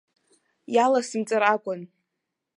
[0.75, 1.81] Иаласымҵар акәын.